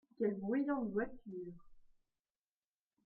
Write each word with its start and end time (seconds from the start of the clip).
Quelles 0.17 0.33
bruyantes 0.39 0.89
voitures! 0.91 1.67